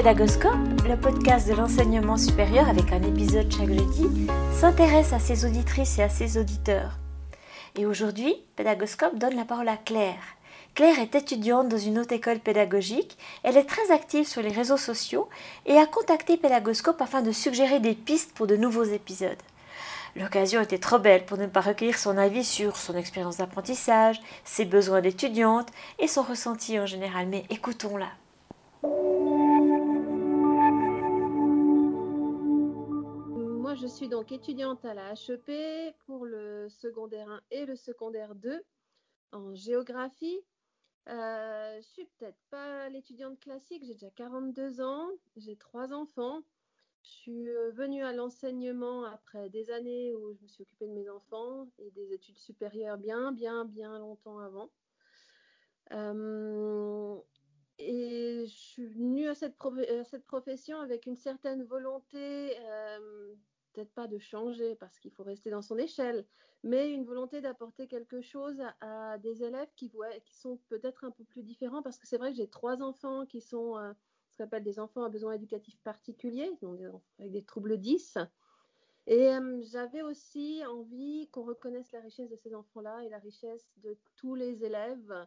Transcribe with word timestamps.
Pédagoscope, 0.00 0.88
le 0.88 0.96
podcast 0.96 1.46
de 1.46 1.52
l'enseignement 1.52 2.16
supérieur 2.16 2.70
avec 2.70 2.90
un 2.90 3.02
épisode 3.02 3.52
chaque 3.52 3.68
jeudi, 3.68 4.30
s'intéresse 4.50 5.12
à 5.12 5.18
ses 5.18 5.44
auditrices 5.44 5.98
et 5.98 6.02
à 6.02 6.08
ses 6.08 6.38
auditeurs. 6.38 6.98
Et 7.76 7.84
aujourd'hui, 7.84 8.34
Pédagoscope 8.56 9.18
donne 9.18 9.36
la 9.36 9.44
parole 9.44 9.68
à 9.68 9.76
Claire. 9.76 10.22
Claire 10.74 10.98
est 11.00 11.14
étudiante 11.16 11.68
dans 11.68 11.76
une 11.76 11.98
haute 11.98 12.12
école 12.12 12.38
pédagogique, 12.38 13.18
elle 13.42 13.58
est 13.58 13.68
très 13.68 13.90
active 13.90 14.26
sur 14.26 14.40
les 14.40 14.48
réseaux 14.48 14.78
sociaux 14.78 15.28
et 15.66 15.76
a 15.76 15.84
contacté 15.84 16.38
Pédagoscope 16.38 17.02
afin 17.02 17.20
de 17.20 17.30
suggérer 17.30 17.78
des 17.78 17.92
pistes 17.92 18.32
pour 18.32 18.46
de 18.46 18.56
nouveaux 18.56 18.84
épisodes. 18.84 19.36
L'occasion 20.16 20.62
était 20.62 20.78
trop 20.78 20.98
belle 20.98 21.26
pour 21.26 21.36
ne 21.36 21.46
pas 21.46 21.60
recueillir 21.60 21.98
son 21.98 22.16
avis 22.16 22.44
sur 22.44 22.78
son 22.78 22.96
expérience 22.96 23.36
d'apprentissage, 23.36 24.18
ses 24.46 24.64
besoins 24.64 25.02
d'étudiante 25.02 25.68
et 25.98 26.08
son 26.08 26.22
ressenti 26.22 26.80
en 26.80 26.86
général, 26.86 27.26
mais 27.26 27.44
écoutons-la. 27.50 28.08
Suis 34.00 34.08
donc 34.08 34.32
étudiante 34.32 34.82
à 34.86 34.94
la 34.94 35.12
HEP 35.12 35.94
pour 36.06 36.24
le 36.24 36.70
secondaire 36.70 37.28
1 37.28 37.40
et 37.50 37.66
le 37.66 37.76
secondaire 37.76 38.34
2 38.34 38.64
en 39.32 39.54
géographie. 39.54 40.40
Euh, 41.10 41.76
je 41.76 41.86
suis 41.86 42.06
peut-être 42.06 42.38
pas 42.48 42.88
l'étudiante 42.88 43.38
classique, 43.40 43.84
j'ai 43.84 43.92
déjà 43.92 44.08
42 44.08 44.80
ans, 44.80 45.06
j'ai 45.36 45.54
trois 45.54 45.92
enfants. 45.92 46.40
Je 47.02 47.10
suis 47.10 47.50
euh, 47.50 47.72
venue 47.72 48.02
à 48.02 48.14
l'enseignement 48.14 49.04
après 49.04 49.50
des 49.50 49.70
années 49.70 50.14
où 50.14 50.32
je 50.32 50.42
me 50.44 50.48
suis 50.48 50.62
occupée 50.62 50.86
de 50.86 50.94
mes 50.94 51.10
enfants 51.10 51.68
et 51.78 51.90
des 51.90 52.14
études 52.14 52.38
supérieures 52.38 52.96
bien, 52.96 53.32
bien, 53.32 53.66
bien 53.66 53.98
longtemps 53.98 54.38
avant. 54.38 54.70
Euh, 55.92 57.18
et 57.76 58.46
je 58.46 58.56
suis 58.56 58.86
venue 58.86 59.28
à 59.28 59.34
cette, 59.34 59.58
cette, 60.08 60.24
profession 60.24 60.80
avec 60.80 61.04
une 61.04 61.16
certaine 61.16 61.64
volonté 61.64 62.56
peut-être 63.72 63.92
pas 63.92 64.06
de 64.06 64.18
changer 64.18 64.74
parce 64.76 64.98
qu'il 64.98 65.12
faut 65.12 65.22
rester 65.22 65.50
dans 65.50 65.62
son 65.62 65.78
échelle, 65.78 66.26
mais 66.62 66.92
une 66.92 67.04
volonté 67.04 67.40
d'apporter 67.40 67.86
quelque 67.86 68.20
chose 68.20 68.60
à, 68.80 69.18
des 69.18 69.42
élèves 69.42 69.70
qui, 69.76 69.90
sont 70.32 70.58
peut-être 70.68 71.04
un 71.04 71.10
peu 71.10 71.24
plus 71.24 71.42
différents 71.42 71.82
parce 71.82 71.98
que 71.98 72.06
c'est 72.06 72.18
vrai 72.18 72.30
que 72.30 72.36
j'ai 72.36 72.48
trois 72.48 72.82
enfants 72.82 73.26
qui 73.26 73.40
sont 73.40 73.78
euh, 73.78 73.92
ce 74.30 74.36
qu'on 74.36 74.44
appelle 74.44 74.64
des 74.64 74.78
enfants 74.78 75.04
à 75.04 75.08
besoins 75.08 75.32
éducatifs 75.32 75.80
particuliers, 75.82 76.50
donc 76.62 76.80
avec 77.18 77.32
des 77.32 77.44
troubles 77.44 77.78
10. 77.78 78.18
Et 79.06 79.28
euh, 79.28 79.60
j'avais 79.62 80.02
aussi 80.02 80.62
envie 80.66 81.28
qu'on 81.32 81.44
reconnaisse 81.44 81.90
la 81.92 82.00
richesse 82.00 82.30
de 82.30 82.36
ces 82.36 82.54
enfants-là 82.54 83.02
et 83.04 83.08
la 83.08 83.18
richesse 83.18 83.66
de 83.78 83.96
tous 84.16 84.34
les 84.34 84.64
élèves, 84.64 85.26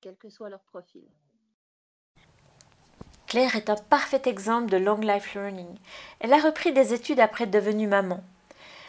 quel 0.00 0.16
que 0.16 0.28
soit 0.28 0.50
leur 0.50 0.62
profil. 0.64 1.08
Claire 3.28 3.56
est 3.56 3.68
un 3.68 3.76
parfait 3.76 4.22
exemple 4.24 4.70
de 4.70 4.78
long 4.78 4.96
life 5.00 5.34
learning. 5.34 5.76
Elle 6.18 6.32
a 6.32 6.38
repris 6.38 6.72
des 6.72 6.94
études 6.94 7.20
après 7.20 7.44
être 7.44 7.50
devenue 7.50 7.86
maman. 7.86 8.24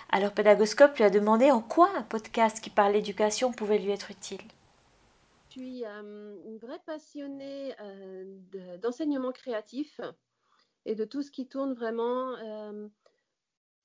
Alors 0.10 0.32
Pédagoscope 0.32 0.96
lui 0.96 1.04
a 1.04 1.10
demandé 1.10 1.52
en 1.52 1.60
quoi 1.60 1.90
un 1.98 2.04
podcast 2.04 2.62
qui 2.62 2.70
parle 2.70 2.94
d'éducation 2.94 3.52
pouvait 3.52 3.80
lui 3.80 3.92
être 3.92 4.12
utile. 4.12 4.40
Je 5.50 5.60
suis 5.60 5.86
euh, 5.86 6.38
une 6.46 6.58
vraie 6.58 6.80
passionnée 6.86 7.76
euh, 7.82 8.78
d'enseignement 8.82 9.34
créatif 9.34 10.00
et 10.86 10.96
de 10.96 11.04
tout 11.04 11.22
ce 11.22 11.32
qui 11.32 11.46
tourne 11.46 11.74
vraiment 11.74 12.34
euh, 12.38 12.88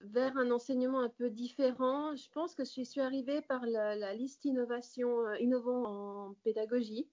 vers 0.03 0.37
un 0.37 0.53
enseignement 0.53 1.01
un 1.01 1.09
peu 1.09 1.31
différent. 1.31 2.15
Je 2.15 2.31
pense 2.31 2.55
que 2.55 2.63
je 2.65 2.85
suis 2.85 3.01
arrivée 3.01 3.43
par 3.43 3.67
la, 3.67 3.97
la 3.97 4.15
liste 4.15 4.45
innovation, 4.45 5.35
innovant 5.41 5.83
en 5.83 6.35
pédagogie 6.45 7.09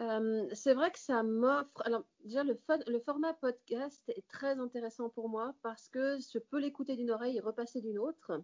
euh, 0.00 0.48
c'est 0.52 0.74
vrai 0.74 0.90
que 0.90 0.98
ça 0.98 1.22
m'offre. 1.22 1.82
Alors, 1.84 2.04
déjà, 2.24 2.42
le, 2.42 2.58
format 3.00 3.34
podcast 3.34 4.02
est 4.08 4.26
très 4.28 4.58
intéressant 4.58 5.08
pour 5.08 5.28
moi 5.28 5.54
parce 5.62 5.88
que 5.88 6.18
je 6.18 6.38
peux 6.38 6.58
l'écouter 6.58 6.96
d'une 6.96 7.10
oreille 7.10 7.36
et 7.36 7.40
repasser 7.40 7.80
d'une 7.80 7.98
autre. 7.98 8.42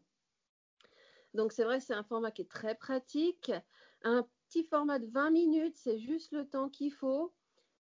Donc, 1.35 1.53
c'est 1.53 1.65
vrai 1.65 1.81
c'est 1.81 1.95
un 1.95 2.05
format 2.05 2.31
qui 2.31 2.43
est 2.43 2.51
très 2.51 2.75
pratique. 2.75 3.53
Un 4.03 4.27
petit 4.49 4.65
format 4.65 4.99
de 4.99 5.07
20 5.07 5.31
minutes, 5.31 5.77
c'est 5.77 5.99
juste 5.99 6.33
le 6.33 6.49
temps 6.49 6.69
qu'il 6.69 6.93
faut. 6.93 7.33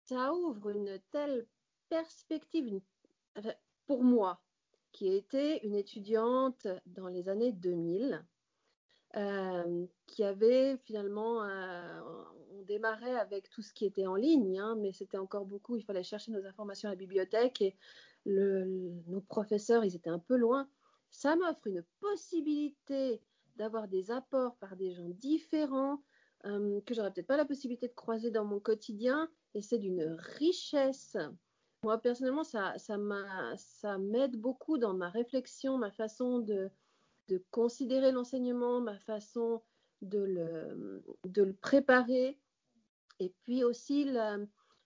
Ça 0.03 0.33
ouvre 0.33 0.69
une 0.69 0.99
telle 1.11 1.45
perspective 1.89 2.81
pour 3.85 4.03
moi, 4.03 4.41
qui 4.93 5.13
était 5.13 5.59
une 5.65 5.75
étudiante 5.75 6.67
dans 6.85 7.07
les 7.07 7.27
années 7.29 7.51
2000. 7.51 8.25
Euh, 9.15 9.85
qui 10.05 10.23
avait 10.23 10.77
finalement, 10.83 11.43
euh, 11.43 12.01
on 12.51 12.61
démarrait 12.63 13.15
avec 13.15 13.49
tout 13.49 13.61
ce 13.61 13.73
qui 13.73 13.85
était 13.85 14.05
en 14.05 14.15
ligne, 14.15 14.59
hein, 14.59 14.75
mais 14.79 14.91
c'était 14.91 15.17
encore 15.17 15.45
beaucoup, 15.45 15.77
il 15.77 15.83
fallait 15.83 16.03
chercher 16.03 16.31
nos 16.31 16.45
informations 16.45 16.89
à 16.89 16.91
la 16.91 16.97
bibliothèque 16.97 17.61
et 17.61 17.75
nos 18.25 19.21
professeurs, 19.21 19.85
ils 19.85 19.95
étaient 19.95 20.09
un 20.09 20.19
peu 20.19 20.35
loin. 20.35 20.69
Ça 21.09 21.37
m'offre 21.37 21.67
une 21.67 21.83
possibilité 22.01 23.21
d'avoir 23.55 23.87
des 23.87 24.11
apports 24.11 24.57
par 24.57 24.75
des 24.75 24.91
gens 24.91 25.09
différents 25.09 26.03
euh, 26.45 26.81
que 26.81 26.93
j'aurais 26.93 27.11
peut-être 27.13 27.27
pas 27.27 27.37
la 27.37 27.45
possibilité 27.45 27.87
de 27.87 27.93
croiser 27.93 28.29
dans 28.29 28.45
mon 28.45 28.59
quotidien 28.59 29.29
et 29.55 29.61
c'est 29.61 29.79
d'une 29.79 30.17
richesse. 30.19 31.15
Moi, 31.81 31.97
personnellement, 31.99 32.43
ça, 32.43 32.73
ça 32.77 33.97
m'aide 33.97 34.35
beaucoup 34.35 34.77
dans 34.77 34.93
ma 34.93 35.09
réflexion, 35.09 35.77
ma 35.77 35.91
façon 35.91 36.39
de, 36.39 36.69
de 37.27 37.43
considérer 37.51 38.11
l'enseignement, 38.11 38.81
ma 38.81 38.97
façon 38.99 39.61
de 40.01 40.19
le, 40.19 41.03
de 41.25 41.43
le 41.43 41.53
préparer, 41.53 42.39
et 43.19 43.33
puis 43.43 43.63
aussi 43.63 44.07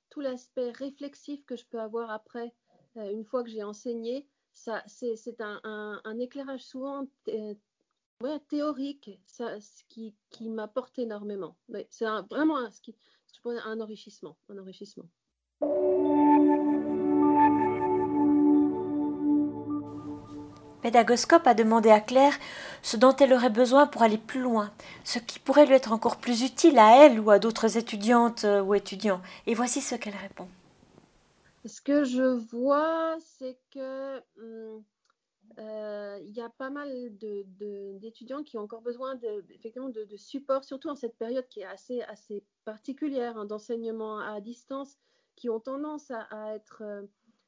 tout 0.09 0.21
l'aspect 0.21 0.71
réflexif 0.71 1.45
que 1.45 1.55
je 1.55 1.65
peux 1.65 1.79
avoir 1.79 2.11
après, 2.11 2.53
euh, 2.97 3.11
une 3.11 3.25
fois 3.25 3.43
que 3.43 3.49
j'ai 3.49 3.63
enseigné. 3.63 4.27
Ça, 4.53 4.83
c'est, 4.85 5.39
un, 5.39 5.61
un, 6.03 6.19
éclairage 6.19 6.63
souvent 6.65 7.07
théorique, 8.49 9.09
ça, 9.25 9.59
ce 9.61 9.83
qui, 9.87 10.13
qui 10.29 10.49
m'apporte 10.49 10.99
énormément. 10.99 11.55
c'est 11.89 12.05
vraiment 12.29 12.57
un 12.57 13.79
enrichissement, 13.79 14.37
un 14.49 14.57
enrichissement. 14.57 15.09
Pédagoscope 20.81 21.47
a 21.47 21.53
demandé 21.53 21.89
à 21.89 21.99
Claire 21.99 22.33
ce 22.81 22.97
dont 22.97 23.15
elle 23.15 23.33
aurait 23.33 23.49
besoin 23.49 23.87
pour 23.87 24.01
aller 24.03 24.17
plus 24.17 24.41
loin, 24.41 24.71
ce 25.03 25.19
qui 25.19 25.39
pourrait 25.39 25.65
lui 25.65 25.75
être 25.75 25.91
encore 25.91 26.17
plus 26.17 26.43
utile 26.43 26.79
à 26.79 27.05
elle 27.05 27.19
ou 27.19 27.29
à 27.29 27.39
d'autres 27.39 27.77
étudiantes 27.77 28.43
euh, 28.45 28.61
ou 28.61 28.73
étudiants. 28.73 29.21
Et 29.47 29.53
voici 29.53 29.81
ce 29.81 29.95
qu'elle 29.95 30.15
répond. 30.15 30.47
Ce 31.65 31.81
que 31.81 32.03
je 32.03 32.23
vois, 32.23 33.17
c'est 33.19 33.57
que 33.71 34.17
hum, 34.39 34.83
euh, 35.59 36.19
il 36.23 36.31
y 36.31 36.41
a 36.41 36.49
pas 36.49 36.69
mal 36.69 36.89
d'étudiants 37.99 38.43
qui 38.43 38.57
ont 38.57 38.61
encore 38.61 38.81
besoin 38.81 39.15
de, 39.15 39.43
effectivement 39.49 39.89
de, 39.89 40.17
support, 40.17 40.63
surtout 40.63 40.89
en 40.89 40.95
cette 40.95 41.17
période 41.17 41.47
qui 41.49 41.61
est 41.61 41.65
assez, 41.65 42.01
assez 42.03 42.43
particulière 42.65 43.37
hein, 43.37 43.45
d'enseignement 43.45 44.19
à 44.19 44.39
distance, 44.39 44.97
qui 45.35 45.49
ont 45.49 45.59
tendance 45.59 46.11
à, 46.11 46.55
être 46.55 46.83
euh, 46.83 47.03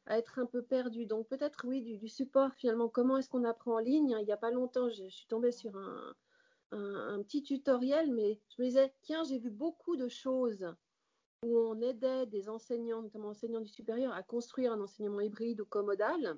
à 0.05 0.17
être 0.17 0.39
un 0.39 0.45
peu 0.45 0.61
perdu. 0.61 1.05
Donc 1.05 1.27
peut-être 1.27 1.65
oui 1.65 1.81
du, 1.81 2.07
support 2.07 2.53
finalement. 2.55 2.89
Comment 2.89 3.17
est-ce 3.17 3.29
qu'on 3.29 3.43
apprend 3.43 3.75
en 3.75 3.79
ligne? 3.79 4.15
Il 4.19 4.25
n'y 4.25 4.31
a 4.31 4.37
pas 4.37 4.51
longtemps, 4.51 4.89
je, 4.89 5.07
suis 5.07 5.27
tombée 5.27 5.51
sur 5.51 5.77
un, 5.77 6.13
petit 7.23 7.43
tutoriel, 7.43 8.11
mais 8.11 8.41
je 8.49 8.61
me 8.61 8.67
disais 8.67 8.93
tiens 9.03 9.23
j'ai 9.23 9.37
vu 9.37 9.51
beaucoup 9.51 9.95
de 9.95 10.07
choses 10.07 10.65
où 11.45 11.57
on 11.57 11.79
aidait 11.81 12.25
des 12.25 12.49
enseignants, 12.49 13.01
notamment 13.01 13.29
enseignants 13.29 13.61
du 13.61 13.69
supérieur, 13.69 14.13
à 14.13 14.23
construire 14.23 14.71
un 14.73 14.81
enseignement 14.81 15.19
hybride 15.19 15.61
ou 15.61 15.65
commodal. 15.65 16.37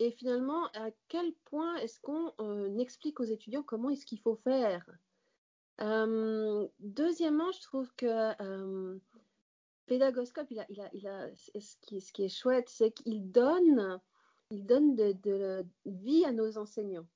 Et 0.00 0.10
finalement, 0.10 0.66
à 0.74 0.90
quel 1.08 1.32
point 1.44 1.76
est-ce 1.76 2.00
qu'on 2.00 2.32
euh, 2.40 2.78
explique 2.78 3.20
aux 3.20 3.24
étudiants 3.24 3.62
comment 3.62 3.90
est-ce 3.90 4.06
qu'il 4.06 4.18
faut 4.20 4.36
faire? 4.36 4.84
Euh, 5.80 6.66
Deuxièmement, 6.80 7.52
je 7.52 7.60
trouve 7.60 7.92
que 7.96 8.32
euh, 8.42 8.98
Pédagoscope, 9.86 10.50
il 10.50 10.60
a, 10.60 10.66
il 10.70 10.80
a, 10.80 10.90
il 10.94 11.06
a, 11.06 11.28
ce, 11.34 11.76
qui, 11.82 11.98
qui 11.98 12.24
est 12.24 12.28
chouette, 12.28 12.68
c'est 12.68 12.90
qu'il 12.90 13.30
donne, 13.30 14.00
il 14.50 14.64
donne 14.64 14.96
de, 14.96 15.12
de, 15.22 15.64
vie 15.84 16.24
à 16.24 16.32
nos 16.32 16.58
enseignants. 16.58 17.06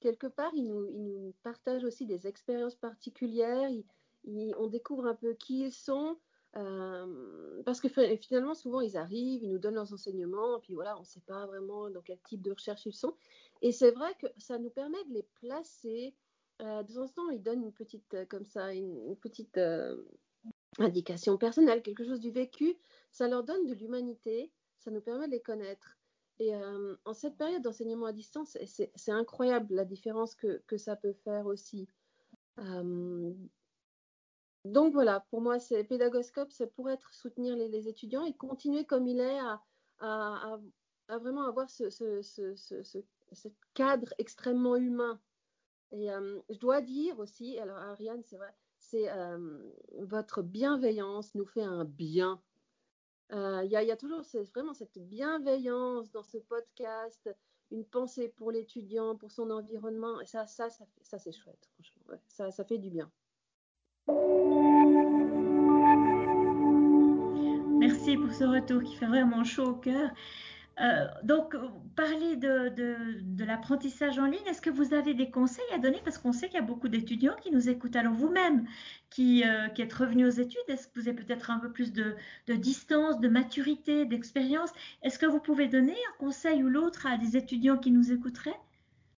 Quelque 0.00 0.26
part, 0.26 0.52
il 0.54 0.64
nous, 0.64 0.86
il 0.86 1.02
nous 1.02 1.34
partage 1.42 1.84
aussi 1.84 2.06
des 2.06 2.26
expériences 2.26 2.74
particulières. 2.74 3.70
On 4.26 4.66
découvre 4.66 5.06
un 5.06 5.14
peu 5.14 5.34
qui 5.34 5.64
ils 5.64 5.72
sont. 5.72 6.16
Euh, 6.56 7.62
parce 7.64 7.80
que 7.80 7.88
finalement, 8.16 8.54
souvent, 8.54 8.80
ils 8.80 8.96
arrivent, 8.96 9.42
ils 9.42 9.50
nous 9.50 9.58
donnent 9.58 9.76
leurs 9.76 9.92
enseignements, 9.92 10.60
puis 10.60 10.74
voilà, 10.74 10.96
on 10.96 11.00
ne 11.00 11.06
sait 11.06 11.22
pas 11.26 11.46
vraiment 11.46 11.88
dans 11.88 12.02
quel 12.02 12.20
type 12.20 12.42
de 12.42 12.52
recherche 12.52 12.84
ils 12.84 12.92
sont. 12.92 13.14
Et 13.62 13.72
c'est 13.72 13.92
vrai 13.92 14.14
que 14.20 14.26
ça 14.36 14.58
nous 14.58 14.70
permet 14.70 15.02
de 15.04 15.14
les 15.14 15.26
placer. 15.40 16.14
Euh, 16.60 16.82
de 16.82 16.92
temps 16.92 17.04
en 17.04 17.08
temps, 17.08 17.30
ils 17.30 17.42
donnent 17.42 17.62
une 17.62 17.72
petite, 17.72 18.12
euh, 18.14 18.26
comme 18.26 18.44
ça, 18.44 18.74
une, 18.74 19.16
petite 19.16 19.58
indication 20.78 21.36
personnelle, 21.36 21.82
quelque 21.82 22.04
chose 22.04 22.20
du 22.20 22.30
vécu, 22.30 22.76
ça 23.10 23.28
leur 23.28 23.44
donne 23.44 23.66
de 23.66 23.74
l'humanité, 23.74 24.52
ça 24.78 24.90
nous 24.90 25.00
permet 25.00 25.26
de 25.26 25.32
les 25.32 25.42
connaître. 25.42 25.98
Et 26.38 26.54
euh, 26.54 26.96
en 27.04 27.12
cette 27.12 27.36
période 27.36 27.62
d'enseignement 27.62 28.06
à 28.06 28.12
distance, 28.12 28.56
c'est 28.66 29.12
incroyable 29.12 29.74
la 29.74 29.84
différence 29.84 30.34
que, 30.34 30.62
que, 30.66 30.78
ça 30.78 30.96
peut 30.96 31.12
faire 31.12 31.46
aussi. 31.46 31.88
Euh, 32.58 33.32
donc 34.64 34.92
voilà, 34.92 35.20
pour 35.30 35.40
moi, 35.40 35.58
c'est 35.58 35.84
Pédagoscope, 35.84 36.52
c'est 36.52 36.72
pour 36.72 36.88
être 36.88 37.12
soutenir 37.14 37.56
les, 37.56 37.88
étudiants 37.88 38.24
et 38.24 38.32
continuer 38.32 38.84
comme 38.84 39.06
il 39.06 39.20
est 39.20 39.38
à, 40.00 40.58
vraiment 41.08 41.46
avoir 41.46 41.68
ce, 41.68 43.02
cadre 43.74 44.14
extrêmement 44.18 44.76
humain. 44.76 45.20
Et 45.90 46.10
euh, 46.10 46.40
je 46.48 46.58
dois 46.58 46.80
dire 46.80 47.18
aussi, 47.18 47.58
alors 47.58 47.76
Ariane, 47.76 48.22
c'est 48.24 48.36
vrai, 48.36 48.54
euh, 48.94 49.72
votre 50.00 50.42
bienveillance 50.42 51.34
nous 51.34 51.46
fait 51.46 51.62
un 51.62 51.84
bien. 51.84 52.40
Euh, 53.32 53.62
il 53.64 53.70
y, 53.70 53.76
a 53.76 53.96
toujours 53.96 54.22
vraiment 54.54 54.74
cette 54.74 54.98
bienveillance 54.98 56.10
dans 56.12 56.22
ce 56.22 56.36
podcast, 56.36 57.30
une 57.70 57.84
pensée 57.84 58.28
pour 58.28 58.50
l'étudiant, 58.50 59.16
pour 59.16 59.32
son 59.32 59.50
environnement. 59.50 60.20
Et 60.20 60.26
ça, 60.26 60.46
ça, 60.46 60.68
ça, 61.00 61.18
c'est 61.18 61.32
chouette, 61.32 61.70
franchement. 61.74 62.20
ça, 62.28 62.50
ça 62.50 62.64
fait 62.64 62.78
du 62.78 62.90
bien. 62.90 63.10
Merci 67.78 68.16
pour 68.16 68.32
ce 68.32 68.44
retour 68.44 68.82
qui 68.82 68.94
fait 68.96 69.06
vraiment 69.06 69.44
chaud 69.44 69.70
au 69.70 69.74
cœur. 69.74 70.10
Euh, 70.80 71.06
donc, 71.22 71.54
parler 71.96 72.36
de, 72.36 72.68
de, 72.70 73.44
l'apprentissage 73.44 74.18
en 74.18 74.26
ligne, 74.26 74.44
est-ce 74.46 74.62
que 74.62 74.70
vous 74.70 74.94
avez 74.94 75.14
des 75.14 75.30
conseils 75.30 75.64
à 75.72 75.78
donner? 75.78 76.00
Parce 76.02 76.18
qu'on 76.18 76.32
sait 76.32 76.46
qu'il 76.46 76.56
y 76.56 76.62
a 76.62 76.66
beaucoup 76.66 76.88
d'étudiants 76.88 77.36
qui 77.42 77.50
nous 77.50 77.68
écoutent. 77.68 77.96
Alors, 77.96 78.14
vous-même, 78.14 78.66
qui, 79.10 79.44
euh, 79.44 79.68
qui, 79.68 79.82
êtes 79.82 79.92
revenu 79.92 80.26
aux 80.26 80.30
études, 80.30 80.62
est-ce 80.68 80.88
que 80.88 81.00
vous 81.00 81.08
avez 81.08 81.16
peut-être 81.16 81.50
un 81.50 81.58
peu 81.58 81.70
plus 81.70 81.92
de, 81.92 82.14
de 82.46 82.54
distance, 82.54 83.20
de 83.20 83.28
maturité, 83.28 84.06
d'expérience? 84.06 84.70
Est-ce 85.02 85.18
que 85.18 85.26
vous 85.26 85.40
pouvez 85.40 85.68
donner 85.68 85.92
un 85.92 86.18
conseil 86.18 86.62
ou 86.62 86.68
l'autre 86.68 87.06
à 87.06 87.18
des 87.18 87.36
étudiants 87.36 87.76
qui 87.76 87.90
nous 87.90 88.10
écouteraient? 88.10 88.60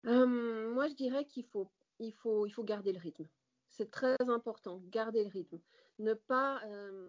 Euh, 0.06 0.72
Moi, 0.74 0.88
je 0.88 0.94
dirais 0.94 1.24
qu'il 1.24 1.44
faut, 1.44 1.70
il 2.00 2.12
faut, 2.12 2.46
il 2.46 2.50
faut 2.50 2.64
garder 2.64 2.92
le 2.92 2.98
rythme. 2.98 3.26
C'est 3.70 3.90
très 3.90 4.16
important, 4.28 4.80
garder 4.90 5.22
le 5.24 5.30
rythme. 5.30 5.58
Ne 5.98 6.14
pas 6.14 6.60
euh, 6.66 7.08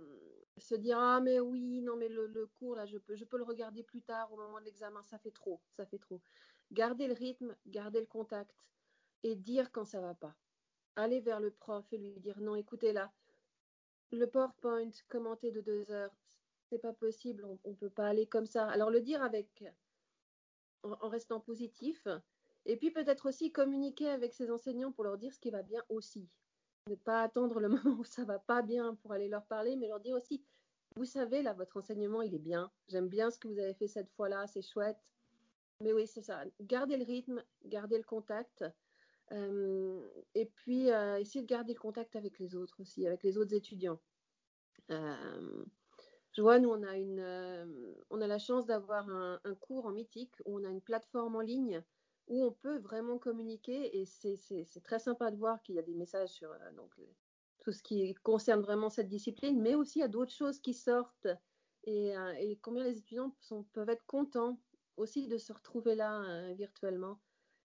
se 0.57 0.75
dire 0.75 0.97
ah 0.97 1.19
mais 1.21 1.39
oui, 1.39 1.81
non 1.81 1.95
mais 1.97 2.07
le, 2.07 2.47
cours 2.59 2.75
là, 2.75 2.85
je 2.85 2.97
peux, 2.97 3.15
je 3.15 3.25
peux 3.25 3.37
le 3.37 3.43
regarder 3.43 3.83
plus 3.83 4.01
tard 4.01 4.31
au 4.31 4.37
moment 4.37 4.59
de 4.59 4.65
l'examen, 4.65 5.03
ça 5.03 5.17
fait 5.17 5.31
trop, 5.31 5.61
ça 5.71 5.85
fait 5.85 5.99
trop. 5.99 6.21
Garder 6.71 7.07
le 7.07 7.13
rythme, 7.13 7.55
garder 7.65 7.99
le 7.99 8.05
contact 8.05 8.55
et 9.23 9.35
dire 9.35 9.71
quand 9.71 9.85
ça 9.85 10.01
va 10.01 10.13
pas. 10.13 10.35
Aller 10.95 11.19
vers 11.19 11.39
le 11.39 11.51
prof 11.51 11.85
et 11.91 11.97
lui 11.97 12.19
dire 12.19 12.39
non, 12.39 12.55
écoutez 12.55 12.93
là, 12.93 13.11
le 14.11 14.27
PowerPoint 14.27 14.91
commenté 15.09 15.51
de 15.51 15.61
deux 15.61 15.91
heures, 15.91 16.15
c'est 16.69 16.79
pas 16.79 16.93
possible, 16.93 17.45
on, 17.45 17.69
ne 17.69 17.75
peut 17.75 17.89
pas 17.89 18.07
aller 18.07 18.25
comme 18.25 18.45
ça. 18.45 18.67
Alors 18.69 18.89
le 18.89 19.01
dire 19.01 19.21
avec 19.21 19.63
en 20.83 21.09
restant 21.09 21.39
positif, 21.39 22.07
et 22.65 22.77
puis 22.77 22.91
peut-être 22.91 23.27
aussi 23.27 23.51
communiquer 23.51 24.09
avec 24.09 24.33
ses 24.33 24.51
enseignants 24.51 24.91
pour 24.91 25.03
leur 25.03 25.17
dire 25.17 25.33
ce 25.33 25.39
qui 25.39 25.49
va 25.49 25.63
bien 25.63 25.83
aussi 25.89 26.29
ne 26.87 26.95
pas 26.95 27.21
attendre 27.23 27.59
le 27.59 27.69
moment 27.69 27.97
où 27.99 28.03
ça 28.03 28.23
va 28.23 28.39
pas 28.39 28.61
bien 28.61 28.95
pour 28.95 29.13
aller 29.13 29.27
leur 29.27 29.45
parler, 29.45 29.75
mais 29.75 29.87
leur 29.87 29.99
dire 29.99 30.15
aussi, 30.15 30.43
vous 30.95 31.05
savez, 31.05 31.41
là, 31.41 31.53
votre 31.53 31.77
enseignement, 31.77 32.21
il 32.21 32.33
est 32.33 32.39
bien. 32.39 32.71
J'aime 32.87 33.09
bien 33.09 33.29
ce 33.29 33.37
que 33.37 33.47
vous 33.47 33.59
avez 33.59 33.73
fait 33.73 33.87
cette 33.87 34.09
fois-là, 34.11 34.47
c'est 34.47 34.61
chouette. 34.61 35.13
Mais 35.81 35.91
oui, 35.91 36.07
c'est 36.07 36.21
ça. 36.21 36.43
Gardez 36.61 36.95
le 36.95 37.03
rythme, 37.03 37.43
gardez 37.65 37.97
le 37.97 38.03
contact. 38.03 38.63
Euh, 39.31 40.07
et 40.35 40.45
puis, 40.45 40.91
euh, 40.91 41.17
essayez 41.17 41.41
de 41.41 41.49
garder 41.49 41.73
le 41.73 41.79
contact 41.79 42.15
avec 42.15 42.39
les 42.39 42.55
autres 42.55 42.79
aussi, 42.79 43.05
avec 43.05 43.23
les 43.23 43.37
autres 43.37 43.53
étudiants. 43.53 43.99
Euh, 44.91 45.65
je 46.31 46.41
vois, 46.41 46.59
nous, 46.59 46.69
on 46.69 46.83
a, 46.83 46.95
une, 46.97 47.95
on 48.09 48.21
a 48.21 48.27
la 48.27 48.39
chance 48.39 48.65
d'avoir 48.65 49.09
un, 49.09 49.39
un, 49.43 49.55
cours 49.55 49.87
en 49.87 49.91
mythique 49.91 50.35
où 50.45 50.59
on 50.59 50.63
a 50.63 50.69
une 50.69 50.81
plateforme 50.81 51.35
en 51.35 51.41
ligne 51.41 51.83
où 52.27 52.43
on 52.43 52.51
peut 52.51 52.77
vraiment 52.77 53.17
communiquer 53.17 53.99
et 53.99 54.05
c'est 54.05 54.83
très 54.83 54.99
sympa 54.99 55.31
de 55.31 55.37
voir 55.37 55.61
qu'il 55.61 55.75
y 55.75 55.79
a 55.79 55.83
des 55.83 55.93
messages 55.93 56.29
sur 56.29 56.51
euh, 56.51 56.71
tout 57.59 57.71
ce 57.71 57.83
qui 57.83 58.13
concerne 58.15 58.61
vraiment 58.61 58.89
cette 58.89 59.09
discipline, 59.09 59.61
mais 59.61 59.75
aussi 59.75 59.99
il 59.99 60.01
y 60.01 60.05
a 60.05 60.09
d'autres 60.09 60.33
choses 60.33 60.59
qui 60.59 60.73
sortent 60.73 61.27
et, 61.83 62.17
euh, 62.17 62.55
combien 62.61 62.83
les 62.83 62.97
étudiants 62.97 63.35
peuvent 63.73 63.89
être 63.89 64.05
contents 64.05 64.59
aussi 64.97 65.27
de 65.27 65.37
se 65.37 65.53
retrouver 65.53 65.95
là 65.95 66.21
euh, 66.23 66.53
virtuellement. 66.53 67.19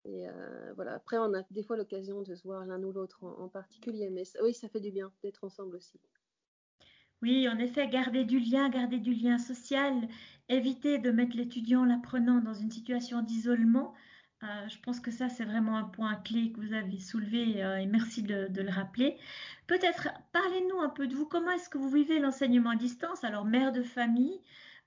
Et 0.07 0.27
voilà, 0.75 0.93
après, 0.93 1.17
on 1.17 1.33
a 1.33 1.41
des 1.49 1.63
fois 1.63 1.77
l'occasion 1.77 2.21
de 2.21 2.35
se 2.35 2.43
voir 2.43 2.63
l'un 2.67 2.83
ou 2.83 2.91
l'autre 2.91 3.23
en, 3.23 3.49
particulier, 3.49 4.11
mais 4.11 4.21
oui, 4.43 4.53
ça 4.53 4.69
fait 4.69 4.79
du 4.79 4.91
bien 4.91 5.11
d'être 5.23 5.43
ensemble 5.43 5.75
aussi. 5.77 5.99
Oui, 7.23 7.49
en 7.49 7.57
effet, 7.57 7.87
garder 7.87 8.23
du 8.23 8.37
lien, 8.39 8.69
garder 8.69 8.99
du 8.99 9.15
lien 9.15 9.39
social, 9.39 10.07
éviter 10.47 10.99
de 10.99 11.09
mettre 11.09 11.35
l'étudiant, 11.35 11.85
l'apprenant 11.85 12.39
dans 12.39 12.53
une 12.53 12.69
situation 12.69 13.23
d'isolement, 13.23 13.95
euh, 14.45 14.67
je 14.69 14.77
pense 14.79 14.99
que 14.99 15.11
ça, 15.11 15.29
c'est 15.29 15.45
vraiment 15.45 15.77
un 15.77 15.83
point 15.83 16.15
clé 16.15 16.51
que 16.51 16.59
vous 16.59 16.73
avez 16.73 16.99
soulevé 16.99 17.63
euh, 17.63 17.77
et 17.77 17.85
merci 17.85 18.21
de, 18.21 18.47
le 18.53 18.69
rappeler. 18.69 19.17
Peut-être 19.67 20.09
parlez-nous 20.33 20.79
un 20.81 20.89
peu 20.89 21.07
de 21.07 21.15
vous. 21.15 21.25
Comment 21.25 21.51
est-ce 21.51 21.69
que 21.69 21.77
vous 21.77 21.89
vivez 21.89 22.19
l'enseignement 22.19 22.71
à 22.71 22.75
distance? 22.75 23.23
Alors, 23.23 23.45
mère 23.45 23.71
de 23.71 23.81
famille, 23.81 24.39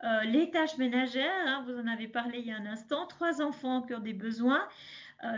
euh, 0.04 0.22
les 0.24 0.50
tâches 0.50 0.78
ménagères, 0.78 1.46
hein, 1.46 1.64
vous 1.66 1.76
en 1.78 1.86
avez 1.86 2.08
parlé 2.08 2.38
il 2.38 2.46
y 2.46 2.52
a 2.52 2.56
un 2.56 2.66
instant, 2.66 3.06
trois 3.06 3.42
enfants 3.42 3.82
qui 3.82 3.94
ont 3.94 4.00
des 4.00 4.12
besoins, 4.12 4.66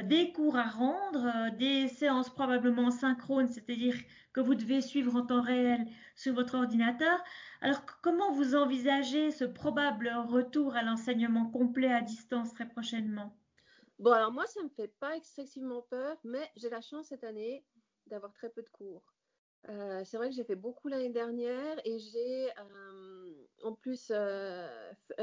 des 0.04 0.30
cours 0.32 0.58
à 0.58 0.68
rendre, 0.68 1.56
des 1.56 1.88
séances 1.88 2.28
probablement 2.28 2.90
synchrones, 2.90 3.48
c'est-à-dire 3.48 3.94
que 4.34 4.40
vous 4.40 4.54
devez 4.54 4.82
suivre 4.82 5.16
en 5.16 5.24
temps 5.24 5.40
réel 5.40 5.86
sur 6.16 6.34
votre 6.34 6.56
ordinateur. 6.56 7.24
Alors, 7.62 7.80
comment 8.02 8.30
vous 8.30 8.54
envisagez 8.54 9.30
ce 9.30 9.46
probable 9.46 10.12
retour 10.28 10.76
à 10.76 10.82
l'enseignement 10.82 11.46
complet 11.46 11.90
à 11.90 12.02
distance 12.02 12.52
très 12.52 12.68
prochainement? 12.68 13.34
Bon, 14.00 14.12
alors 14.12 14.32
moi, 14.32 14.46
ça 14.46 14.60
ne 14.60 14.64
me 14.64 14.70
fait 14.70 14.88
pas 14.88 15.14
excessivement 15.14 15.82
peur, 15.82 16.16
mais 16.24 16.50
j'ai 16.56 16.70
la 16.70 16.80
chance 16.80 17.08
cette 17.08 17.22
année 17.22 17.66
d'avoir 18.06 18.32
très 18.32 18.48
peu 18.48 18.62
de 18.62 18.68
cours. 18.70 19.04
Euh, 19.68 20.02
c'est 20.06 20.16
vrai 20.16 20.30
que 20.30 20.34
j'ai 20.34 20.42
fait 20.42 20.56
beaucoup 20.56 20.88
l'année 20.88 21.10
dernière 21.10 21.78
et 21.84 21.98
j'ai 21.98 22.48
euh, 22.58 23.34
en 23.62 23.74
plus 23.74 24.10
euh, 24.10 24.66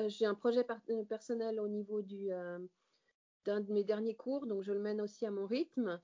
j'ai 0.06 0.28
un 0.28 0.36
projet 0.36 0.64
personnel 1.10 1.60
au 1.60 1.68
niveau 1.68 2.04
du 2.04 2.30
d'un 3.46 3.62
de 3.62 3.74
mes 3.74 3.84
derniers 3.84 4.16
cours, 4.16 4.46
donc 4.46 4.62
je 4.62 4.74
le 4.74 4.80
mène 4.80 5.02
aussi 5.02 5.26
à 5.26 5.32
mon 5.32 5.48
rythme. 5.48 6.00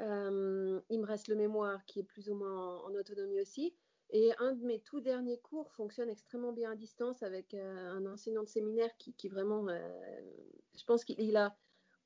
il 0.00 0.04
me 0.04 1.06
reste 1.06 1.28
le 1.28 1.36
mémoire 1.36 1.84
qui 1.86 2.00
est 2.00 2.04
plus 2.04 2.28
ou 2.28 2.34
moins 2.34 2.78
en, 2.86 2.92
autonomie 2.92 3.40
aussi. 3.40 3.72
Et 4.12 4.32
un 4.40 4.54
de 4.54 4.64
mes 4.64 4.80
tout 4.80 5.00
derniers 5.00 5.38
cours 5.38 5.70
fonctionne 5.74 6.10
extrêmement 6.10 6.52
bien 6.52 6.72
à 6.72 6.74
distance 6.74 7.22
avec 7.22 7.54
un 7.54 8.04
enseignant 8.06 8.42
de 8.42 8.48
séminaire 8.48 8.90
qui, 8.98 9.14
qui 9.14 9.28
vraiment, 9.28 9.68
je 9.68 10.84
pense 10.84 11.04
qu'il 11.04 11.36
a 11.36 11.56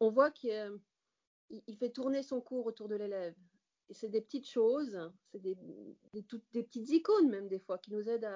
on 0.01 0.11
voit 0.11 0.31
qu'il 0.31 0.51
euh, 0.51 0.79
fait 1.79 1.91
tourner 1.91 2.23
son 2.23 2.41
cours 2.41 2.67
autour 2.67 2.89
de 2.89 2.97
l'élève. 2.97 3.35
Et 3.89 3.95
c'est 3.95 4.09
des 4.09 4.21
petites 4.21 4.49
choses, 4.49 4.99
c'est 5.31 5.41
des, 5.41 5.57
petites 6.53 6.89
icônes 6.91 7.29
même 7.29 7.49
des 7.49 7.59
fois 7.59 7.79
qui 7.79 7.93
nous 7.93 8.09
aident 8.09 8.31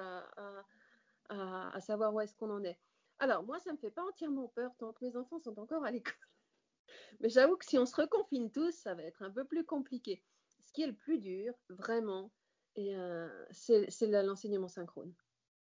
à, 1.29 1.79
savoir 1.81 2.13
où 2.13 2.19
est-ce 2.21 2.35
qu'on 2.35 2.51
en 2.51 2.63
est. 2.63 2.79
Alors 3.17 3.43
moi, 3.43 3.59
ça 3.59 3.71
ne 3.71 3.75
me 3.75 3.79
fait 3.79 3.91
pas 3.91 4.03
entièrement 4.03 4.47
peur 4.49 4.71
tant 4.77 4.93
que 4.93 5.03
mes 5.03 5.15
enfants 5.15 5.39
sont 5.39 5.59
encore 5.59 5.83
à 5.83 5.91
l'école. 5.91 6.13
Mais 7.19 7.29
j'avoue 7.29 7.57
que 7.57 7.65
si 7.65 7.77
on 7.77 7.85
se 7.85 7.95
reconfine 7.95 8.51
tous, 8.51 8.71
ça 8.71 8.93
va 8.93 9.03
être 9.03 9.23
un 9.23 9.31
peu 9.31 9.43
plus 9.43 9.65
compliqué. 9.65 10.23
Ce 10.61 10.71
qui 10.71 10.83
est 10.83 10.87
le 10.87 10.95
plus 10.95 11.17
dur, 11.17 11.53
vraiment, 11.69 12.31
euh, 12.77 13.45
c'est 13.51 13.89
l'enseignement 14.07 14.67
synchrone. 14.67 15.13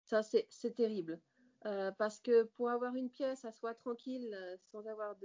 Ça, 0.03 0.23
c'est 0.23 0.75
terrible. 0.75 1.21
Euh, 1.67 1.91
parce 1.93 2.21
que 2.21 2.45
pour 2.45 2.71
avoir 2.71 2.95
une 2.95 3.11
pièce 3.11 3.45
à 3.45 3.53
soi 3.53 3.75
tranquille, 3.75 4.33
euh, 4.33 4.57
sans 4.71 4.87
avoir 4.87 5.17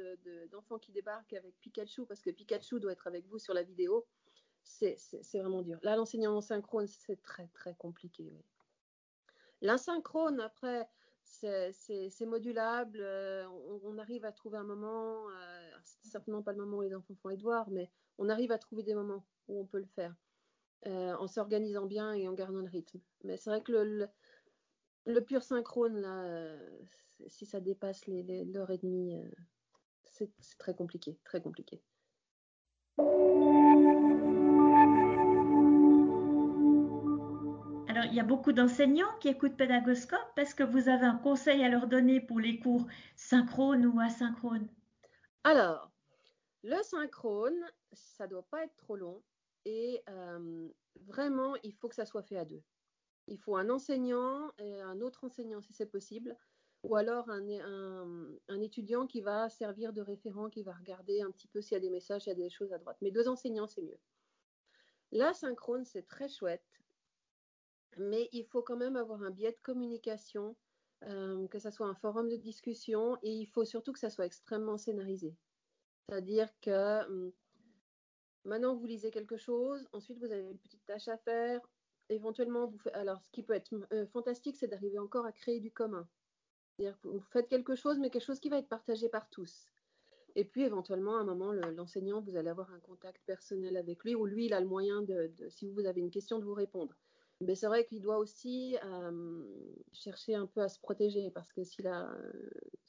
d'enfants 0.52 0.80
qui 0.80 0.92
débarquent 0.92 1.34
avec 1.34 1.60
Pikachu, 1.60 2.06
parce 2.06 2.22
que 2.22 2.32
Pikachu 2.32 2.80
doit 2.80 2.94
être 2.94 3.06
avec 3.06 3.28
vous 3.28 3.38
sur 3.38 3.54
la 3.54 3.62
vidéo, 3.62 4.08
c'est 4.64 4.98
vraiment 5.34 5.62
dur. 5.62 5.78
Là, 5.84 5.96
l'enseignement 5.96 6.42
synchrone, 6.42 6.88
c'est 6.88 7.22
très, 7.22 7.48
très 7.50 7.76
compliqué. 7.76 8.34
L'insynchrone, 9.62 10.40
après, 10.40 10.90
c'est 11.22 12.26
modulable. 12.26 13.00
Euh, 13.02 13.48
on, 13.84 13.98
arrive 14.00 14.26
à 14.26 14.32
trouver 14.32 14.58
un 14.58 14.64
moment, 14.64 15.28
c'est 15.84 16.10
certainement 16.10 16.42
pas 16.42 16.54
le 16.54 16.58
moment 16.58 16.78
où 16.78 16.82
les 16.82 16.96
enfants 16.96 17.16
font 17.22 17.30
Edouard, 17.30 17.70
mais 17.70 17.92
on 18.18 18.28
arrive 18.28 18.52
à 18.52 18.58
trouver 18.58 18.82
des 18.82 18.96
moments 18.96 19.24
où 19.48 19.60
on 19.60 19.66
peut 19.66 19.80
le 19.80 19.86
faire. 19.86 20.16
en 20.86 21.28
s'organisant 21.28 21.86
bien 21.86 22.14
et 22.14 22.28
en 22.28 22.34
gardant 22.34 22.62
le 22.62 22.70
rythme. 22.70 23.00
Mais 23.24 23.38
c'est 23.38 23.52
vrai 23.52 23.62
que 23.62 23.72
le 23.72 24.10
pur 25.26 25.44
synchrone, 25.44 26.00
là, 26.00 26.24
euh, 26.24 26.80
si 27.28 27.46
ça 27.46 27.60
dépasse 27.60 28.06
l'heure 28.08 28.72
et 28.72 28.78
demie, 28.78 29.16
euh, 29.16 29.30
c'est 30.04 30.32
très 30.58 30.76
compliqué, 30.76 31.18
très 31.24 31.42
compliqué. 31.42 31.82
Alors, 37.88 38.06
il 38.06 38.14
y 38.14 38.20
a 38.20 38.24
beaucoup 38.24 38.54
d'enseignants 38.54 39.18
qui 39.20 39.30
écoutent 39.30 39.58
Pédagoscope. 39.58 40.38
Est-ce 40.38 40.56
que 40.56 40.64
vous 40.64 40.90
avez 40.90 41.06
un 41.06 41.18
conseil 41.18 41.64
à 41.64 41.70
leur 41.70 41.88
donner 41.88 42.22
pour 42.22 42.40
les 42.40 42.60
cours 42.60 42.88
synchrones 43.16 43.86
ou 43.86 44.00
asynchrones? 44.00 44.68
Alors, 45.44 45.92
le 46.64 46.82
synchrone, 46.82 47.60
ça 47.92 48.26
ne 48.26 48.32
doit 48.32 48.48
pas 48.50 48.64
être 48.64 48.76
trop 48.78 48.96
long 48.96 49.22
et 49.66 50.02
euh, 50.10 50.68
vraiment, 51.08 51.56
il 51.64 51.74
faut 51.74 51.90
que 51.90 51.96
ça 51.96 52.06
soit 52.06 52.24
fait 52.24 52.38
à 52.38 52.46
deux 52.46 52.64
il 53.28 53.40
faut 53.40 53.56
un 53.56 53.70
enseignant 53.70 54.52
et 54.58 54.82
un 54.82 55.02
autre 55.02 55.24
enseignant 55.24 55.62
si 55.62 55.74
c'est 55.74 55.86
possible, 55.86 56.38
ou 56.84 56.96
alors 56.96 57.30
un, 57.30 58.62
étudiant 58.62 59.08
qui 59.08 59.22
va 59.22 59.50
servir 59.50 59.94
de 59.94 60.02
référent, 60.02 60.50
qui 60.50 60.64
va 60.64 60.74
regarder 60.74 61.22
un 61.22 61.32
petit 61.32 61.48
peu 61.48 61.62
s'il 61.62 61.76
y 61.76 61.78
a 61.78 61.80
des 61.80 61.90
messages, 61.90 62.24
s'il 62.24 62.32
y 62.32 62.36
a 62.36 62.40
des 62.40 62.50
choses 62.50 62.74
à 62.74 62.78
droite. 62.78 62.98
Mais 63.02 63.12
deux 63.12 63.28
enseignants, 63.28 63.68
c'est 63.68 63.82
mieux. 63.82 64.00
L'asynchrone, 65.12 65.86
c'est 65.86 66.08
très 66.08 66.28
chouette 66.28 66.64
mais 67.98 68.30
il 68.32 68.46
faut 68.46 68.62
quand 68.62 68.78
même 68.78 68.96
avoir 68.96 69.22
un 69.24 69.32
biais 69.32 69.52
de 69.52 69.62
communication, 69.62 70.56
euh, 71.04 71.48
que 71.48 71.60
ce 71.60 71.70
soit 71.70 71.88
un 71.88 71.96
forum 71.96 72.30
de 72.30 72.36
discussion, 72.36 73.18
et 73.24 73.32
il 73.32 73.46
faut 73.46 73.66
surtout 73.66 73.94
que 73.94 74.00
ça 74.00 74.10
soit 74.10 74.26
extrêmement 74.26 74.78
scénarisé. 74.78 75.36
C'est-à-dire 76.08 76.50
que 76.62 77.06
hum, 77.06 77.32
maintenant 78.46 78.76
vous 78.76 78.86
lisez 78.86 79.12
quelque 79.12 79.38
chose, 79.38 79.88
ensuite 79.94 80.20
vous 80.20 80.32
avez 80.32 80.44
une 80.44 80.58
petite 80.58 80.86
tâche 80.86 81.08
à 81.08 81.18
faire, 81.18 81.62
éventuellement. 82.10 82.74
Alors 82.94 83.22
ce 83.22 83.30
qui 83.32 83.44
peut 83.44 83.54
être 83.54 83.74
euh, 83.92 84.06
fantastique, 84.08 84.58
c'est 84.58 84.68
d'arriver 84.68 85.00
encore 85.00 85.26
à 85.26 85.32
créer 85.32 85.60
du 85.60 85.72
commun. 85.72 86.08
C'est-à-dire 86.76 87.00
que 87.02 87.08
vous 87.08 87.20
faites 87.20 87.48
quelque 87.50 87.76
chose, 87.76 88.00
mais 88.00 88.10
quelque 88.10 88.26
chose 88.26 88.40
qui 88.40 88.50
va 88.50 88.58
être 88.58 88.70
partagé 88.70 89.10
par 89.10 89.30
tous. 89.30 89.68
Et 90.36 90.46
puis 90.46 90.64
éventuellement, 90.64 91.18
à 91.18 91.22
un 91.22 91.24
moment, 91.24 91.52
l'enseignant, 91.52 92.22
vous 92.22 92.36
allez 92.36 92.50
avoir 92.50 92.72
un 92.72 92.80
contact 92.80 93.22
personnel 93.26 93.78
avec 93.78 94.04
lui, 94.04 94.16
ou 94.16 94.26
lui, 94.26 94.48
il 94.48 94.54
a 94.54 94.60
le 94.60 94.68
moyen 94.68 95.06
si 95.50 95.70
vous 95.70 95.86
avez 95.86 96.02
une 96.02 96.10
question, 96.10 96.40
de 96.40 96.46
vous 96.46 96.56
répondre. 96.56 96.96
Mais 97.42 97.56
c'est 97.56 97.68
vrai 97.68 97.86
qu'il 97.86 98.02
doit 98.02 98.18
aussi 98.18 98.78
euh, 98.84 99.44
chercher 99.92 100.36
un 100.36 100.48
peu 100.48 100.62
à 100.62 100.70
se 100.70 100.80
protéger, 100.80 101.30
parce 101.32 101.52
que 101.52 101.64
s'il 101.64 101.88
a 101.88 102.10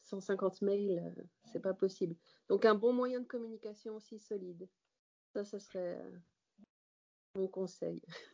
150 0.04 0.62
euh, 0.62 0.66
mails, 0.66 0.99
euh, 1.18 1.23
c'est 1.52 1.61
pas 1.61 1.75
possible. 1.75 2.16
Donc 2.49 2.64
un 2.64 2.75
bon 2.75 2.92
moyen 2.92 3.21
de 3.21 3.26
communication 3.26 3.97
aussi 3.97 4.18
solide. 4.18 4.68
Ça, 5.33 5.44
ce 5.44 5.59
serait 5.59 6.00
mon 7.35 7.49
conseil. 7.49 8.00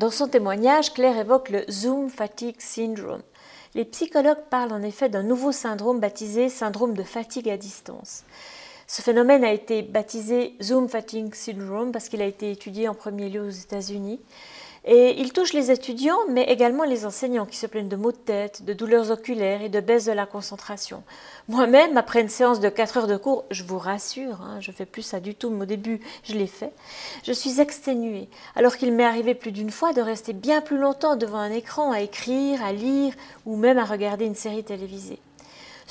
Dans 0.00 0.10
son 0.10 0.28
témoignage, 0.28 0.94
Claire 0.94 1.18
évoque 1.18 1.50
le 1.50 1.62
Zoom 1.70 2.08
Fatigue 2.08 2.58
Syndrome. 2.58 3.20
Les 3.74 3.84
psychologues 3.84 4.46
parlent 4.48 4.72
en 4.72 4.82
effet 4.82 5.10
d'un 5.10 5.22
nouveau 5.22 5.52
syndrome 5.52 6.00
baptisé 6.00 6.48
syndrome 6.48 6.94
de 6.94 7.02
fatigue 7.02 7.50
à 7.50 7.58
distance. 7.58 8.24
Ce 8.86 9.02
phénomène 9.02 9.44
a 9.44 9.52
été 9.52 9.82
baptisé 9.82 10.54
Zoom 10.62 10.88
Fatigue 10.88 11.34
Syndrome 11.34 11.92
parce 11.92 12.08
qu'il 12.08 12.22
a 12.22 12.26
été 12.26 12.50
étudié 12.50 12.88
en 12.88 12.94
premier 12.94 13.28
lieu 13.28 13.42
aux 13.42 13.50
États-Unis 13.50 14.20
et 14.84 15.20
il 15.20 15.32
touche 15.32 15.52
les 15.52 15.70
étudiants, 15.70 16.18
mais 16.28 16.44
également 16.44 16.84
les 16.84 17.04
enseignants 17.04 17.44
qui 17.44 17.56
se 17.56 17.66
plaignent 17.66 17.88
de 17.88 17.96
maux 17.96 18.12
de 18.12 18.16
tête, 18.16 18.64
de 18.64 18.72
douleurs 18.72 19.10
oculaires 19.10 19.60
et 19.60 19.68
de 19.68 19.80
baisse 19.80 20.06
de 20.06 20.12
la 20.12 20.24
concentration. 20.24 21.02
Moi-même, 21.48 21.98
après 21.98 22.22
une 22.22 22.28
séance 22.30 22.60
de 22.60 22.68
4 22.70 22.96
heures 22.96 23.06
de 23.06 23.18
cours, 23.18 23.44
je 23.50 23.62
vous 23.62 23.78
rassure, 23.78 24.40
hein, 24.40 24.58
je 24.60 24.72
fais 24.72 24.86
plus 24.86 25.02
ça 25.02 25.20
du 25.20 25.34
tout, 25.34 25.50
mais 25.50 25.62
au 25.62 25.66
début, 25.66 26.00
je 26.24 26.32
l'ai 26.32 26.46
fait, 26.46 26.72
je 27.24 27.32
suis 27.32 27.60
exténuée, 27.60 28.28
alors 28.56 28.76
qu'il 28.76 28.92
m'est 28.92 29.04
arrivé 29.04 29.34
plus 29.34 29.52
d'une 29.52 29.70
fois 29.70 29.92
de 29.92 30.00
rester 30.00 30.32
bien 30.32 30.62
plus 30.62 30.78
longtemps 30.78 31.16
devant 31.16 31.38
un 31.38 31.52
écran 31.52 31.92
à 31.92 32.00
écrire, 32.00 32.64
à 32.64 32.72
lire 32.72 33.12
ou 33.44 33.56
même 33.56 33.78
à 33.78 33.84
regarder 33.84 34.24
une 34.24 34.34
série 34.34 34.64
télévisée. 34.64 35.18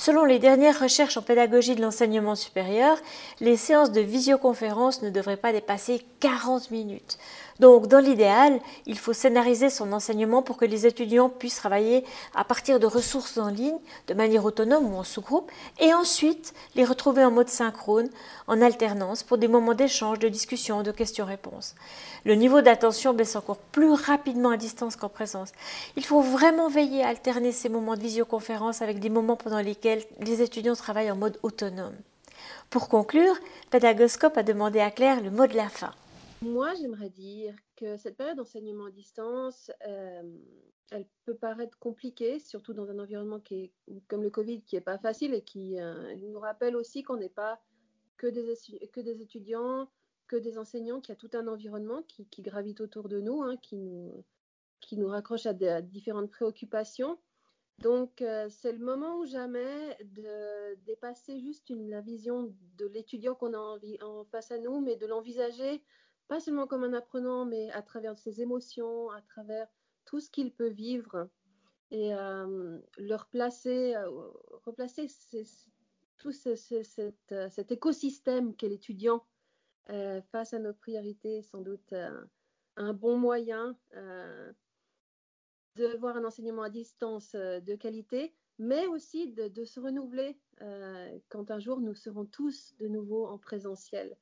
Selon 0.00 0.24
les 0.24 0.38
dernières 0.38 0.80
recherches 0.80 1.18
en 1.18 1.22
pédagogie 1.22 1.74
de 1.74 1.82
l'enseignement 1.82 2.34
supérieur, 2.34 2.96
les 3.40 3.58
séances 3.58 3.92
de 3.92 4.00
visioconférence 4.00 5.02
ne 5.02 5.10
devraient 5.10 5.36
pas 5.36 5.52
dépasser 5.52 6.00
40 6.20 6.70
minutes. 6.70 7.18
Donc, 7.60 7.88
dans 7.88 7.98
l'idéal, 7.98 8.58
il 8.86 8.98
faut 8.98 9.12
scénariser 9.12 9.68
son 9.68 9.92
enseignement 9.92 10.40
pour 10.40 10.56
que 10.56 10.64
les 10.64 10.86
étudiants 10.86 11.28
puissent 11.28 11.56
travailler 11.56 12.06
à 12.34 12.42
partir 12.42 12.80
de 12.80 12.86
ressources 12.86 13.36
en 13.36 13.48
ligne, 13.48 13.76
de 14.06 14.14
manière 14.14 14.46
autonome 14.46 14.90
ou 14.90 14.96
en 14.96 15.04
sous-groupe, 15.04 15.52
et 15.78 15.92
ensuite 15.92 16.54
les 16.74 16.86
retrouver 16.86 17.22
en 17.22 17.30
mode 17.30 17.50
synchrone, 17.50 18.08
en 18.46 18.62
alternance, 18.62 19.22
pour 19.22 19.36
des 19.36 19.46
moments 19.46 19.74
d'échange, 19.74 20.18
de 20.18 20.28
discussion, 20.28 20.82
de 20.82 20.90
questions-réponses. 20.90 21.74
Le 22.24 22.34
niveau 22.34 22.62
d'attention 22.62 23.12
baisse 23.12 23.36
encore 23.36 23.58
plus 23.58 23.92
rapidement 23.92 24.50
à 24.50 24.56
distance 24.56 24.96
qu'en 24.96 25.10
présence. 25.10 25.52
Il 25.96 26.04
faut 26.06 26.22
vraiment 26.22 26.70
veiller 26.70 27.04
à 27.04 27.08
alterner 27.08 27.52
ces 27.52 27.68
moments 27.68 27.94
de 27.94 28.00
visioconférence 28.00 28.80
avec 28.80 29.00
des 29.00 29.10
moments 29.10 29.36
pendant 29.36 29.60
lesquels 29.60 30.02
les 30.20 30.40
étudiants 30.40 30.76
travaillent 30.76 31.10
en 31.10 31.16
mode 31.16 31.38
autonome. 31.42 31.94
Pour 32.70 32.88
conclure, 32.88 33.34
Pédagoscope 33.70 34.38
a 34.38 34.42
demandé 34.42 34.80
à 34.80 34.90
Claire 34.90 35.20
le 35.20 35.30
mot 35.30 35.46
de 35.46 35.56
la 35.56 35.68
fin. 35.68 35.92
Moi, 36.42 36.72
j'aimerais 36.74 37.10
dire 37.10 37.54
que 37.76 37.98
cette 37.98 38.16
période 38.16 38.38
d'enseignement 38.38 38.86
à 38.86 38.90
distance, 38.90 39.70
euh, 39.86 40.22
elle 40.90 41.06
peut 41.26 41.34
paraître 41.34 41.78
compliquée, 41.78 42.38
surtout 42.38 42.72
dans 42.72 42.90
un 42.90 42.98
environnement 42.98 43.40
qui 43.40 43.54
est, 43.56 43.72
comme 44.08 44.22
le 44.22 44.30
Covid, 44.30 44.62
qui 44.62 44.76
n'est 44.76 44.80
pas 44.80 44.96
facile 44.96 45.34
et 45.34 45.42
qui 45.42 45.78
euh, 45.78 46.16
nous 46.16 46.40
rappelle 46.40 46.76
aussi 46.76 47.02
qu'on 47.02 47.18
n'est 47.18 47.28
pas 47.28 47.60
que 48.16 48.26
des, 48.26 48.54
que 48.90 49.00
des 49.00 49.20
étudiants, 49.20 49.90
que 50.28 50.36
des 50.36 50.56
enseignants, 50.56 51.00
qu'il 51.00 51.12
y 51.12 51.16
a 51.16 51.16
tout 51.16 51.36
un 51.36 51.46
environnement 51.46 52.02
qui, 52.04 52.26
gravite 52.40 52.80
autour 52.80 53.10
de 53.10 53.20
nous, 53.20 53.42
hein, 53.42 53.58
qui, 53.58 53.76
nous, 53.76 54.24
qui 54.80 54.96
nous 54.96 55.08
raccroche 55.08 55.44
à, 55.44 55.52
différentes 55.82 56.30
préoccupations. 56.30 57.18
Donc, 57.80 58.22
euh, 58.22 58.46
c'est 58.48 58.72
le 58.72 58.78
moment 58.78 59.18
ou 59.18 59.26
jamais 59.26 59.96
de 60.04 60.74
dépasser 60.86 61.38
juste 61.38 61.70
la 61.70 62.00
vision 62.00 62.54
de 62.78 62.86
l'étudiant 62.86 63.34
qu'on 63.34 63.52
a 63.52 63.78
en 64.02 64.24
face 64.24 64.50
à 64.50 64.58
nous, 64.58 64.80
mais 64.80 64.96
de 64.96 65.06
l'envisager 65.06 65.82
pas 66.30 66.38
seulement 66.38 66.68
comme 66.68 66.84
un 66.84 66.92
apprenant, 66.92 67.44
mais 67.44 67.72
à 67.72 67.82
travers 67.82 68.16
ses 68.16 68.40
émotions, 68.40 69.10
à 69.10 69.20
travers 69.20 69.66
tout 70.04 70.20
ce 70.20 70.30
qu'il 70.30 70.54
peut 70.54 70.68
vivre 70.68 71.28
et 71.90 72.14
euh, 72.14 72.78
le 72.98 73.14
replacer, 73.16 73.96
euh, 73.96 74.08
replacer 74.64 75.08
tout 76.18 76.30
cet, 76.30 77.72
écosystème 77.72 78.54
qu'est 78.54 78.68
l'étudiant 78.68 79.26
euh, 79.88 80.22
face 80.30 80.54
à 80.54 80.60
nos 80.60 80.72
priorités, 80.72 81.42
sans 81.42 81.62
doute 81.62 81.92
un 82.76 82.92
bon 82.92 83.18
moyen 83.18 83.76
de 85.74 85.96
voir 85.98 86.16
un 86.16 86.24
enseignement 86.24 86.62
à 86.62 86.70
distance 86.70 87.34
de 87.34 87.74
qualité, 87.74 88.36
mais 88.60 88.86
aussi 88.86 89.32
de 89.32 89.64
se 89.64 89.80
renouveler 89.80 90.38
quand 91.28 91.50
un 91.50 91.58
jour 91.58 91.80
nous 91.80 91.96
serons 91.96 92.24
tous 92.24 92.76
de 92.78 92.86
nouveau 92.86 93.26
en 93.26 93.36
présentiel. 93.36 94.16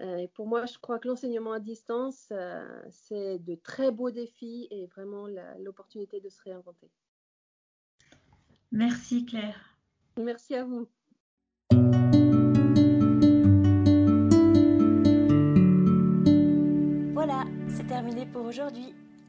Euh, 0.00 0.16
et 0.16 0.28
pour 0.28 0.46
moi, 0.46 0.64
je 0.66 0.78
crois 0.78 0.98
que 0.98 1.08
l'enseignement 1.08 1.52
à 1.52 1.60
distance, 1.60 2.28
euh, 2.32 2.82
c'est 2.90 3.38
de 3.38 3.54
très 3.54 3.90
beaux 3.90 4.10
défis 4.10 4.66
et 4.70 4.86
vraiment 4.86 5.26
l'opportunité 5.58 6.20
de 6.20 6.28
se 6.28 6.40
réinventer. 6.42 6.90
Merci 8.72 9.26
Claire. 9.26 9.76
Merci 10.16 10.54
à 10.54 10.64
vous. 10.64 10.88
Voilà, 17.12 17.44
c'est 17.68 17.86
terminé 17.86 18.24
pour 18.26 18.46
aujourd'hui. 18.46 18.94